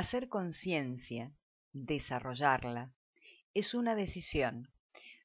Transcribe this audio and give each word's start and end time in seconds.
Hacer 0.00 0.28
conciencia, 0.28 1.32
desarrollarla, 1.72 2.92
es 3.52 3.74
una 3.74 3.96
decisión. 3.96 4.70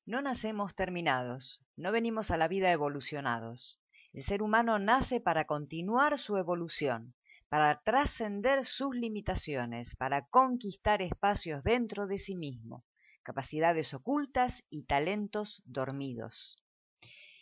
No 0.04 0.20
nacemos 0.24 0.74
terminados, 0.74 1.62
no 1.76 1.92
venimos 1.92 2.32
a 2.32 2.38
la 2.38 2.48
vida 2.48 2.72
evolucionados. 2.72 3.80
El 4.14 4.24
ser 4.24 4.42
humano 4.42 4.80
nace 4.80 5.22
para 5.22 5.46
continuar 5.46 6.18
su 6.18 6.38
evolución, 6.38 7.14
para 7.50 7.84
trascender 7.84 8.66
sus 8.66 8.96
limitaciones, 8.96 9.96
para 9.96 10.26
conquistar 10.26 11.04
espacios 11.04 11.64
dentro 11.64 12.08
de 12.08 12.18
sí 12.18 12.36
mismo, 12.36 12.84
capacidades 13.22 13.94
ocultas 13.94 14.64
y 14.72 14.86
talentos 14.86 15.62
dormidos. 15.66 16.58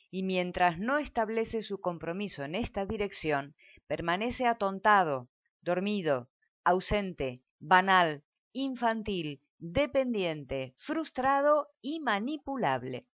Y 0.10 0.24
mientras 0.24 0.80
no 0.80 0.98
establece 0.98 1.62
su 1.62 1.80
compromiso 1.80 2.44
en 2.44 2.56
esta 2.56 2.86
dirección, 2.86 3.56
permanece 3.88 4.48
atontado, 4.48 5.30
dormido, 5.62 6.28
ausente, 6.64 7.44
banal, 7.60 8.24
infantil, 8.54 9.40
dependiente, 9.58 10.74
frustrado 10.78 11.70
y 11.82 12.00
manipulable. 12.00 13.08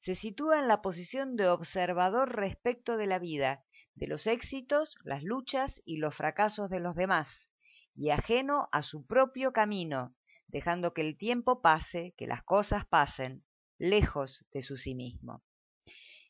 Se 0.00 0.14
sitúa 0.14 0.58
en 0.58 0.68
la 0.68 0.82
posición 0.82 1.36
de 1.36 1.48
observador 1.48 2.36
respecto 2.36 2.96
de 2.96 3.06
la 3.06 3.18
vida, 3.18 3.64
de 3.94 4.06
los 4.06 4.26
éxitos, 4.26 4.96
las 5.04 5.22
luchas 5.22 5.80
y 5.84 5.96
los 5.96 6.14
fracasos 6.14 6.68
de 6.68 6.80
los 6.80 6.94
demás, 6.94 7.50
y 7.94 8.10
ajeno 8.10 8.68
a 8.72 8.82
su 8.82 9.06
propio 9.06 9.52
camino, 9.52 10.14
dejando 10.48 10.92
que 10.92 11.00
el 11.00 11.16
tiempo 11.16 11.62
pase, 11.62 12.12
que 12.16 12.26
las 12.26 12.42
cosas 12.42 12.84
pasen, 12.86 13.44
lejos 13.78 14.44
de 14.52 14.62
su 14.62 14.76
sí 14.76 14.94
mismo. 14.94 15.42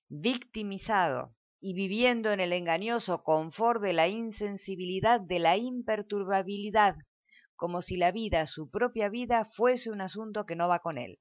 Victimizado 0.09 1.29
y 1.67 1.73
viviendo 1.73 2.31
en 2.31 2.41
el 2.41 2.53
engañoso 2.53 3.23
confort 3.23 3.81
de 3.81 3.95
la 3.95 4.07
insensibilidad, 4.07 5.19
de 5.19 5.39
la 5.39 5.57
imperturbabilidad, 5.57 6.95
como 7.57 7.81
si 7.81 7.97
la 7.97 8.13
vida, 8.13 8.47
su 8.47 8.71
propia 8.71 9.09
vida, 9.09 9.47
fuese 9.47 9.91
un 9.91 10.03
asunto 10.03 10.45
que 10.45 10.57
no 10.57 10.69
va 10.69 10.81
con 10.81 10.99
él. 10.99 11.21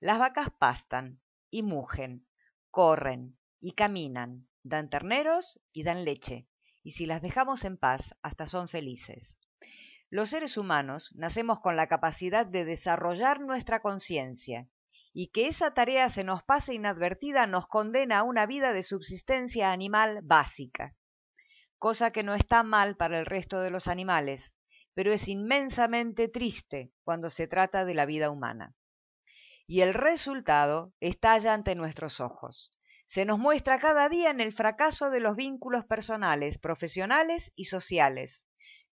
Las 0.00 0.18
vacas 0.18 0.48
pastan 0.58 1.22
y 1.48 1.62
mugen, 1.62 2.26
corren 2.70 3.38
y 3.58 3.72
caminan, 3.72 4.46
dan 4.64 4.90
terneros 4.90 5.58
y 5.72 5.82
dan 5.82 6.04
leche, 6.04 6.46
y 6.82 6.90
si 6.90 7.06
las 7.06 7.22
dejamos 7.22 7.64
en 7.64 7.78
paz, 7.78 8.14
hasta 8.20 8.46
son 8.46 8.68
felices. 8.68 9.38
Los 10.10 10.28
seres 10.28 10.58
humanos 10.58 11.10
nacemos 11.14 11.60
con 11.60 11.74
la 11.74 11.86
capacidad 11.86 12.44
de 12.44 12.66
desarrollar 12.66 13.40
nuestra 13.40 13.80
conciencia, 13.80 14.68
y 15.20 15.32
que 15.32 15.48
esa 15.48 15.74
tarea 15.74 16.10
se 16.10 16.22
nos 16.22 16.44
pase 16.44 16.74
inadvertida 16.74 17.48
nos 17.48 17.66
condena 17.66 18.20
a 18.20 18.22
una 18.22 18.46
vida 18.46 18.72
de 18.72 18.84
subsistencia 18.84 19.72
animal 19.72 20.20
básica, 20.22 20.94
cosa 21.76 22.12
que 22.12 22.22
no 22.22 22.34
está 22.34 22.62
mal 22.62 22.96
para 22.96 23.18
el 23.18 23.26
resto 23.26 23.60
de 23.60 23.70
los 23.70 23.88
animales, 23.88 24.56
pero 24.94 25.12
es 25.12 25.26
inmensamente 25.26 26.28
triste 26.28 26.92
cuando 27.02 27.30
se 27.30 27.48
trata 27.48 27.84
de 27.84 27.94
la 27.94 28.06
vida 28.06 28.30
humana. 28.30 28.76
Y 29.66 29.80
el 29.80 29.92
resultado 29.92 30.92
estalla 31.00 31.52
ante 31.52 31.74
nuestros 31.74 32.20
ojos. 32.20 32.70
Se 33.08 33.24
nos 33.24 33.40
muestra 33.40 33.80
cada 33.80 34.08
día 34.08 34.30
en 34.30 34.40
el 34.40 34.52
fracaso 34.52 35.10
de 35.10 35.18
los 35.18 35.34
vínculos 35.34 35.84
personales, 35.84 36.58
profesionales 36.58 37.50
y 37.56 37.64
sociales. 37.64 38.46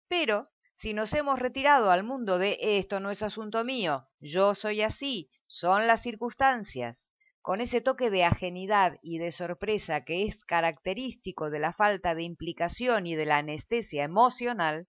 Pero 0.07 0.43
si 0.77 0.93
nos 0.93 1.15
hemos 1.15 1.39
retirado 1.39 1.91
al 1.91 2.05
mundo 2.05 2.37
de 2.37 2.59
esto 2.61 3.01
no 3.01 3.11
es 3.11 3.23
asunto 3.23 3.65
mío, 3.65 4.07
yo 4.21 4.55
soy 4.55 4.83
así, 4.83 5.31
son 5.53 5.89
las 5.89 6.01
circunstancias, 6.01 7.11
con 7.43 7.61
ese 7.61 7.81
toque 7.81 8.09
de 8.09 8.23
ajenidad 8.23 8.99
y 9.03 9.19
de 9.19 9.33
sorpresa 9.33 10.05
que 10.05 10.25
es 10.25 10.45
característico 10.45 11.51
de 11.51 11.59
la 11.59 11.73
falta 11.73 12.15
de 12.15 12.23
implicación 12.23 13.05
y 13.09 13.17
de 13.17 13.27
la 13.27 13.39
anestesia 13.39 14.05
emocional, 14.05 14.87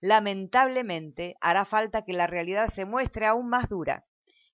lamentablemente 0.00 1.34
hará 1.40 1.64
falta 1.64 2.04
que 2.04 2.12
la 2.12 2.28
realidad 2.28 2.68
se 2.68 2.84
muestre 2.84 3.26
aún 3.26 3.48
más 3.48 3.68
dura, 3.68 4.06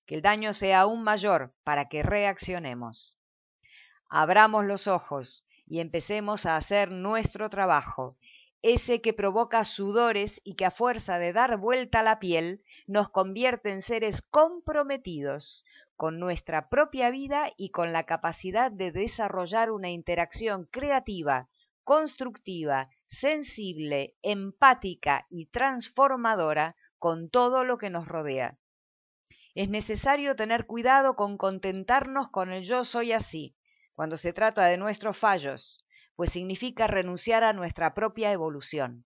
que 0.07 0.15
el 0.15 0.23
daño 0.23 0.53
sea 0.53 0.81
aún 0.81 1.03
mayor 1.03 1.53
para 1.63 1.87
que 1.87 2.01
reaccionemos. 2.01 3.15
Abramos 4.09 4.65
los 4.65 4.87
ojos 4.87 5.45
y 5.67 5.81
empecemos 5.81 6.47
a 6.47 6.57
hacer 6.57 6.89
nuestro 6.89 7.51
trabajo, 7.51 8.17
ese 8.61 9.01
que 9.01 9.13
provoca 9.13 9.63
sudores 9.63 10.39
y 10.43 10.55
que 10.55 10.65
a 10.65 10.71
fuerza 10.71 11.17
de 11.17 11.33
dar 11.33 11.57
vuelta 11.57 12.03
la 12.03 12.19
piel 12.19 12.63
nos 12.87 13.09
convierte 13.09 13.71
en 13.71 13.81
seres 13.81 14.21
comprometidos 14.21 15.65
con 15.95 16.19
nuestra 16.19 16.69
propia 16.69 17.09
vida 17.09 17.51
y 17.57 17.69
con 17.69 17.93
la 17.93 18.05
capacidad 18.05 18.71
de 18.71 18.91
desarrollar 18.91 19.71
una 19.71 19.89
interacción 19.89 20.65
creativa, 20.65 21.49
constructiva, 21.83 22.89
sensible, 23.07 24.15
empática 24.21 25.25
y 25.29 25.47
transformadora 25.47 26.75
con 26.97 27.29
todo 27.29 27.63
lo 27.63 27.77
que 27.77 27.89
nos 27.89 28.07
rodea. 28.07 28.57
Es 29.53 29.69
necesario 29.69 30.35
tener 30.35 30.65
cuidado 30.65 31.15
con 31.15 31.37
contentarnos 31.37 32.29
con 32.29 32.51
el 32.51 32.63
yo 32.63 32.83
soy 32.83 33.11
así, 33.11 33.55
cuando 33.93 34.17
se 34.17 34.33
trata 34.33 34.65
de 34.67 34.77
nuestros 34.77 35.17
fallos, 35.17 35.83
pues 36.15 36.31
significa 36.31 36.87
renunciar 36.87 37.43
a 37.43 37.53
nuestra 37.53 37.93
propia 37.93 38.31
evolución. 38.31 39.05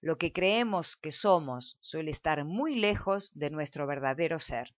Lo 0.00 0.16
que 0.18 0.32
creemos 0.32 0.96
que 0.96 1.12
somos 1.12 1.76
suele 1.80 2.10
estar 2.10 2.44
muy 2.44 2.74
lejos 2.74 3.32
de 3.34 3.50
nuestro 3.50 3.86
verdadero 3.86 4.38
ser. 4.38 4.74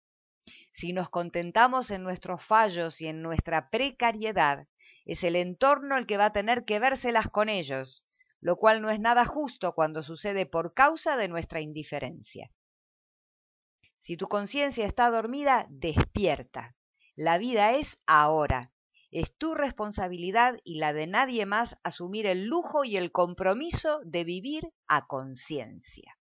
Si 0.72 0.92
nos 0.92 1.10
contentamos 1.10 1.90
en 1.90 2.02
nuestros 2.02 2.44
fallos 2.44 3.00
y 3.00 3.06
en 3.06 3.22
nuestra 3.22 3.68
precariedad, 3.70 4.66
es 5.04 5.24
el 5.24 5.36
entorno 5.36 5.96
el 5.96 6.06
que 6.06 6.16
va 6.16 6.26
a 6.26 6.32
tener 6.32 6.64
que 6.64 6.78
vérselas 6.78 7.28
con 7.28 7.48
ellos, 7.48 8.06
lo 8.40 8.56
cual 8.56 8.80
no 8.80 8.90
es 8.90 9.00
nada 9.00 9.24
justo 9.24 9.74
cuando 9.74 10.02
sucede 10.02 10.46
por 10.46 10.72
causa 10.72 11.16
de 11.16 11.28
nuestra 11.28 11.60
indiferencia. 11.60 12.50
Si 14.00 14.16
tu 14.16 14.28
conciencia 14.28 14.86
está 14.86 15.10
dormida, 15.10 15.66
despierta. 15.68 16.74
La 17.16 17.36
vida 17.36 17.72
es 17.72 17.98
ahora. 18.06 18.72
Es 19.10 19.36
tu 19.36 19.54
responsabilidad 19.54 20.60
y 20.62 20.76
la 20.78 20.92
de 20.92 21.06
nadie 21.06 21.44
más 21.46 21.76
asumir 21.82 22.26
el 22.26 22.46
lujo 22.46 22.84
y 22.84 22.96
el 22.96 23.10
compromiso 23.10 24.00
de 24.04 24.24
vivir 24.24 24.72
a 24.86 25.06
conciencia. 25.06 26.19